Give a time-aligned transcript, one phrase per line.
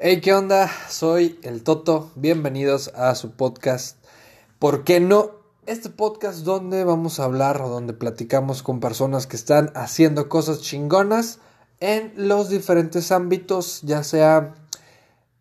[0.00, 0.70] Hey, ¿qué onda?
[0.88, 2.12] Soy el Toto.
[2.14, 3.96] Bienvenidos a su podcast.
[4.60, 5.32] ¿Por qué no?
[5.66, 10.60] Este podcast donde vamos a hablar o donde platicamos con personas que están haciendo cosas
[10.60, 11.40] chingonas
[11.80, 14.54] en los diferentes ámbitos, ya sea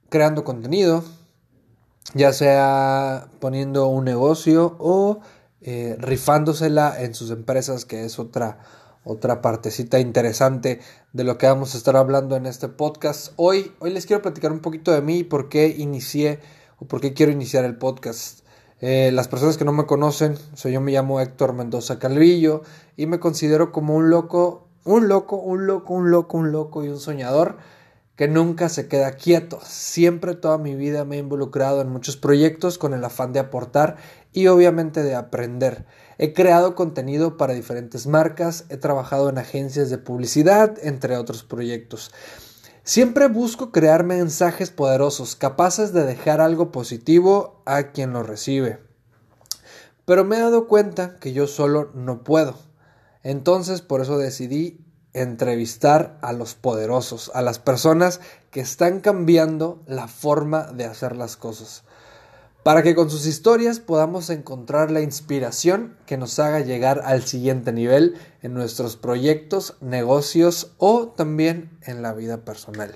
[0.09, 1.03] creando contenido,
[2.15, 5.19] ya sea poniendo un negocio o
[5.61, 8.57] eh, rifándosela en sus empresas, que es otra
[9.07, 10.81] otra partecita interesante
[11.13, 13.31] de lo que vamos a estar hablando en este podcast.
[13.37, 16.39] Hoy, hoy les quiero platicar un poquito de mí y por qué inicié
[16.79, 18.41] o por qué quiero iniciar el podcast.
[18.81, 22.61] Eh, las personas que no me conocen, soy yo me llamo Héctor Mendoza Calvillo
[22.95, 26.89] y me considero como un loco, un loco, un loco, un loco, un loco y
[26.89, 27.57] un soñador
[28.17, 29.59] que nunca se queda quieto.
[29.63, 33.97] Siempre toda mi vida me he involucrado en muchos proyectos con el afán de aportar
[34.33, 35.85] y obviamente de aprender.
[36.17, 42.11] He creado contenido para diferentes marcas, he trabajado en agencias de publicidad, entre otros proyectos.
[42.83, 48.79] Siempre busco crear mensajes poderosos, capaces de dejar algo positivo a quien lo recibe.
[50.05, 52.57] Pero me he dado cuenta que yo solo no puedo.
[53.21, 54.86] Entonces por eso decidí
[55.21, 58.19] entrevistar a los poderosos, a las personas
[58.51, 61.83] que están cambiando la forma de hacer las cosas
[62.67, 67.71] para que con sus historias podamos encontrar la inspiración que nos haga llegar al siguiente
[67.71, 72.93] nivel en nuestros proyectos, negocios o también en la vida personal.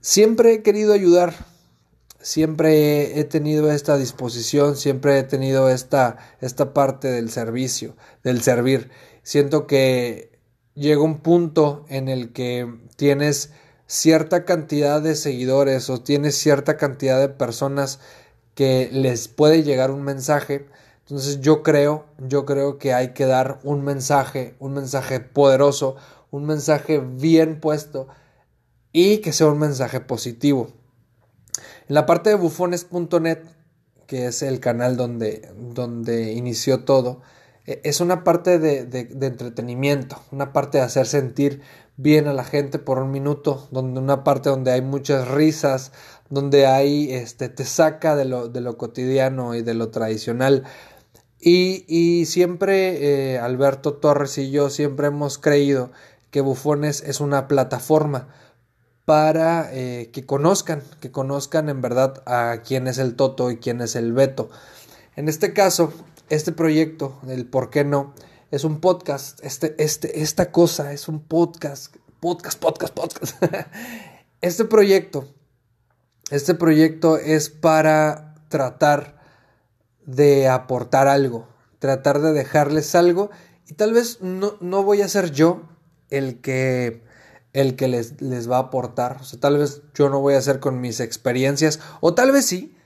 [0.00, 1.34] Siempre he querido ayudar,
[2.22, 8.88] siempre he tenido esta disposición, siempre he tenido esta, esta parte del servicio, del servir.
[9.22, 10.29] Siento que
[10.80, 13.50] llega un punto en el que tienes
[13.86, 18.00] cierta cantidad de seguidores o tienes cierta cantidad de personas
[18.54, 20.66] que les puede llegar un mensaje.
[21.00, 25.96] Entonces yo creo, yo creo que hay que dar un mensaje, un mensaje poderoso,
[26.30, 28.08] un mensaje bien puesto
[28.90, 30.72] y que sea un mensaje positivo.
[31.88, 33.40] En la parte de bufones.net,
[34.06, 37.20] que es el canal donde, donde inició todo,
[37.84, 41.62] es una parte de, de, entretenimiento, una parte de hacer sentir
[41.96, 45.92] bien a la gente por un minuto, donde una parte donde hay muchas risas,
[46.30, 50.64] donde hay, este, te saca de lo, de lo cotidiano y de lo tradicional.
[51.38, 55.90] Y, y siempre eh, Alberto Torres y yo siempre hemos creído
[56.30, 58.28] que Bufones es una plataforma
[59.04, 63.80] para eh, que conozcan, que conozcan en verdad a quién es el Toto y quién
[63.80, 64.50] es el Beto.
[65.16, 65.92] En este caso,
[66.30, 68.14] este proyecto, el por qué no,
[68.50, 73.44] es un podcast, este, este, esta cosa es un podcast, podcast, podcast, podcast.
[74.40, 75.28] este proyecto
[76.30, 79.20] este proyecto es para tratar
[80.06, 81.48] de aportar algo,
[81.80, 83.30] tratar de dejarles algo
[83.66, 85.62] y tal vez no, no voy a ser yo
[86.08, 87.02] el que,
[87.52, 90.40] el que les, les, va a aportar, o sea, tal vez yo no voy a
[90.40, 92.76] ser con mis experiencias o tal vez sí,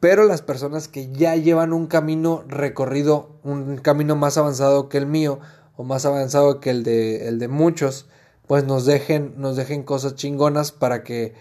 [0.00, 5.06] pero las personas que ya llevan un camino recorrido, un camino más avanzado que el
[5.06, 5.38] mío
[5.76, 8.06] o más avanzado que el de, el de muchos,
[8.46, 11.34] pues nos dejen, nos dejen cosas chingonas para que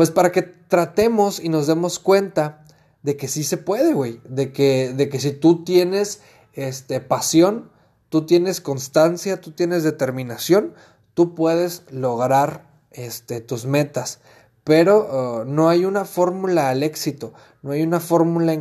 [0.00, 2.64] pues para que tratemos y nos demos cuenta
[3.02, 4.20] de que sí se puede, güey.
[4.24, 6.22] De que, de que si tú tienes
[6.54, 7.70] este, pasión,
[8.08, 10.72] tú tienes constancia, tú tienes determinación,
[11.12, 14.20] tú puedes lograr este, tus metas.
[14.64, 17.32] Pero uh, no hay una fórmula al éxito,
[17.62, 18.54] no hay una fórmula,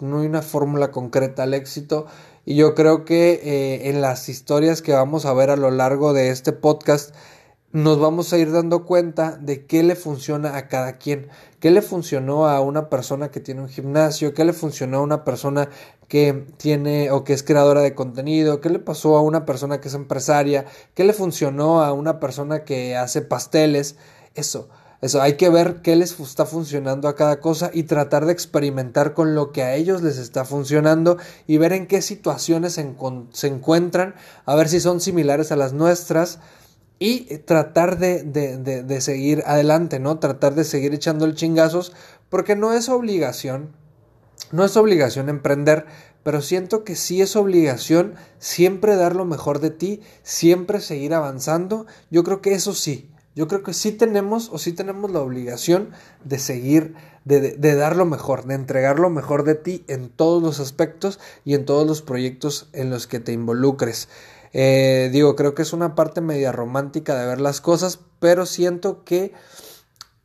[0.00, 2.06] no hay una fórmula concreta al éxito.
[2.44, 6.12] Y yo creo que eh, en las historias que vamos a ver a lo largo
[6.12, 7.14] de este podcast,
[7.72, 11.80] nos vamos a ir dando cuenta de qué le funciona a cada quien, qué le
[11.80, 15.70] funcionó a una persona que tiene un gimnasio, qué le funcionó a una persona
[16.06, 19.88] que tiene o que es creadora de contenido, qué le pasó a una persona que
[19.88, 23.96] es empresaria, qué le funcionó a una persona que hace pasteles,
[24.34, 24.68] eso.
[25.02, 29.14] Eso, hay que ver qué les está funcionando a cada cosa y tratar de experimentar
[29.14, 31.18] con lo que a ellos les está funcionando
[31.48, 32.94] y ver en qué situaciones se,
[33.32, 34.14] se encuentran,
[34.46, 36.38] a ver si son similares a las nuestras,
[37.00, 40.20] y tratar de, de, de, seguir adelante, ¿no?
[40.20, 41.92] Tratar de seguir echando el chingazos,
[42.28, 43.72] porque no es obligación,
[44.52, 45.84] no es obligación emprender,
[46.22, 51.86] pero siento que sí es obligación siempre dar lo mejor de ti, siempre seguir avanzando.
[52.08, 55.90] Yo creo que eso sí, yo creo que sí tenemos o sí tenemos la obligación
[56.24, 56.94] de seguir,
[57.24, 61.18] de, de, dar lo mejor, de entregar lo mejor de ti en todos los aspectos
[61.44, 64.08] y en todos los proyectos en los que te involucres.
[64.52, 69.02] Eh, digo, creo que es una parte media romántica de ver las cosas, pero siento
[69.04, 69.32] que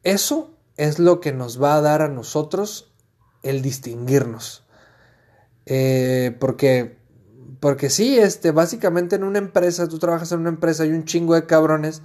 [0.04, 2.92] eso es lo que nos va a dar a nosotros
[3.44, 4.66] el distinguirnos.
[5.66, 6.98] Eh, porque,
[7.60, 11.34] porque sí, este, básicamente en una empresa, tú trabajas en una empresa, hay un chingo
[11.34, 12.02] de cabrones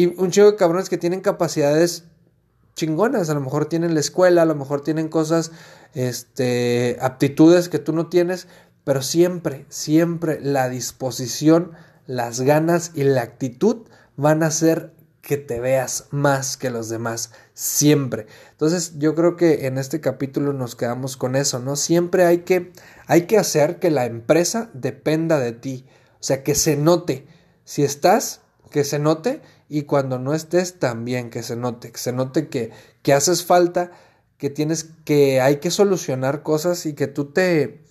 [0.00, 2.04] y un chingo de cabrones que tienen capacidades
[2.74, 5.52] chingonas, a lo mejor tienen la escuela, a lo mejor tienen cosas,
[5.92, 8.46] este, aptitudes que tú no tienes,
[8.82, 11.72] pero siempre, siempre la disposición,
[12.06, 17.32] las ganas y la actitud van a hacer que te veas más que los demás,
[17.52, 18.26] siempre.
[18.52, 21.76] Entonces yo creo que en este capítulo nos quedamos con eso, ¿no?
[21.76, 22.72] Siempre hay que,
[23.06, 27.26] hay que hacer que la empresa dependa de ti, o sea, que se note.
[27.64, 32.12] Si estás, que se note y cuando no estés también que se note, que se
[32.12, 32.70] note que,
[33.02, 33.90] que haces falta,
[34.38, 37.84] que tienes que hay que solucionar cosas y que tú te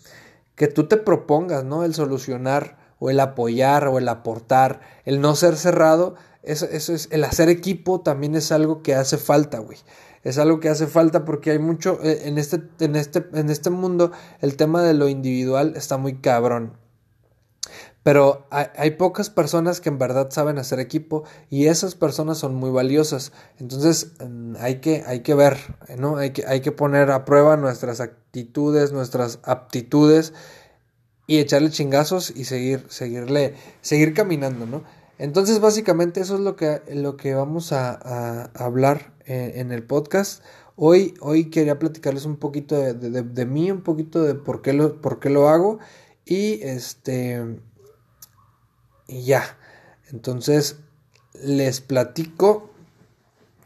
[0.55, 1.83] que tú te propongas, ¿no?
[1.83, 7.07] El solucionar o el apoyar o el aportar, el no ser cerrado, eso, eso es
[7.11, 9.77] el hacer equipo también es algo que hace falta, güey.
[10.23, 13.69] Es algo que hace falta porque hay mucho eh, en este en este en este
[13.69, 14.11] mundo
[14.41, 16.73] el tema de lo individual está muy cabrón.
[18.09, 22.71] Pero hay, pocas personas que en verdad saben hacer equipo y esas personas son muy
[22.71, 23.31] valiosas.
[23.59, 24.13] Entonces
[24.59, 25.59] hay que, hay que ver,
[25.95, 26.17] ¿no?
[26.17, 30.33] Hay que, hay que poner a prueba nuestras actitudes, nuestras aptitudes
[31.27, 34.83] y echarle chingazos y seguir, seguirle, seguir caminando, ¿no?
[35.19, 40.44] Entonces básicamente eso es lo que, lo que vamos a, hablar en, el podcast.
[40.75, 45.00] Hoy, hoy quería platicarles un poquito de, de, mí, un poquito de por qué lo,
[45.00, 45.77] por qué lo hago
[46.25, 47.59] y este
[49.09, 49.57] y ya.
[50.11, 50.77] Entonces,
[51.33, 52.69] les platico,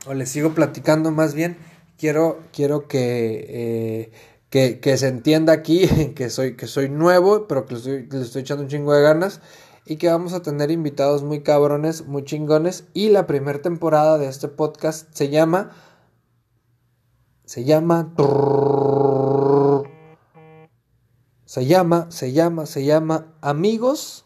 [0.06, 1.58] o les sigo platicando más bien,
[1.98, 4.12] quiero, quiero que,
[4.52, 8.22] eh, que, se entienda aquí que soy, que soy nuevo, pero que le estoy, le
[8.22, 9.42] estoy echando un chingo de ganas
[9.86, 12.86] y que vamos a tener invitados muy cabrones, muy chingones.
[12.94, 15.72] Y la primera temporada de este podcast se llama.
[17.46, 18.14] Se llama.
[21.46, 24.26] Se llama, se llama, se llama Amigos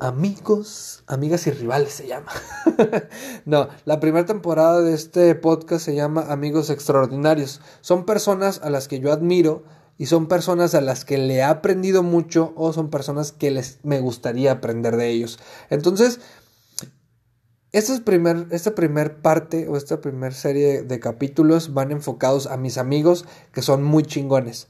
[0.00, 2.32] Amigos, amigas y rivales se llama.
[3.44, 7.60] no, la primera temporada de este podcast se llama Amigos Extraordinarios.
[7.82, 9.64] Son personas a las que yo admiro
[9.98, 13.80] y son personas a las que le he aprendido mucho o son personas que les
[13.82, 15.38] me gustaría aprender de ellos.
[15.68, 16.20] Entonces,
[17.72, 22.56] esta, es primer, esta primer parte o esta primera serie de capítulos van enfocados a
[22.56, 24.68] mis amigos que son muy chingones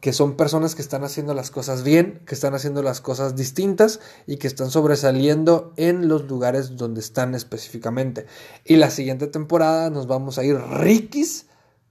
[0.00, 3.98] que son personas que están haciendo las cosas bien, que están haciendo las cosas distintas
[4.26, 8.26] y que están sobresaliendo en los lugares donde están específicamente.
[8.64, 11.46] Y la siguiente temporada nos vamos a ir riquis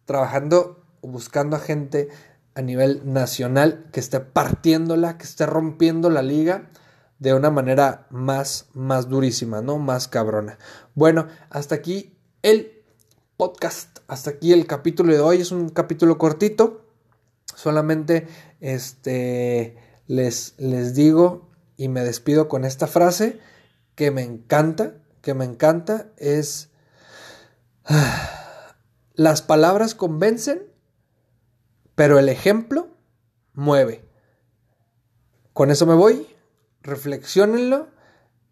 [0.06, 2.10] trabajando buscando a gente
[2.56, 6.70] a nivel nacional que esté partiéndola, que esté rompiendo la liga
[7.20, 9.78] de una manera más, más durísima, ¿no?
[9.78, 10.58] Más cabrona.
[10.96, 12.84] Bueno, hasta aquí el
[13.38, 15.42] podcast, hasta aquí el capítulo de hoy.
[15.42, 16.79] Es un capítulo cortito
[17.60, 18.26] Solamente
[18.62, 19.76] este,
[20.08, 23.38] les, les digo y me despido con esta frase
[23.96, 26.70] que me encanta, que me encanta, es,
[29.14, 30.72] las palabras convencen,
[31.96, 32.96] pero el ejemplo
[33.52, 34.08] mueve.
[35.52, 36.28] Con eso me voy,
[36.82, 37.90] reflexionenlo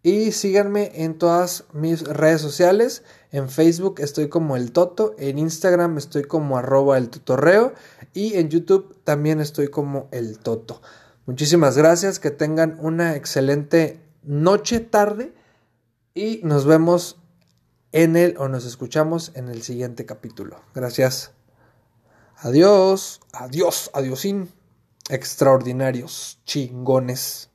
[0.02, 3.02] y síganme en todas mis redes sociales.
[3.30, 7.74] En Facebook estoy como el Toto, en Instagram estoy como arroba el tutorreo
[8.14, 10.80] y en YouTube también estoy como el Toto.
[11.26, 15.34] Muchísimas gracias, que tengan una excelente noche, tarde
[16.14, 17.18] y nos vemos
[17.92, 20.60] en el o nos escuchamos en el siguiente capítulo.
[20.74, 21.32] Gracias.
[22.36, 24.48] Adiós, adiós, adiósín.
[25.10, 27.50] Extraordinarios, chingones.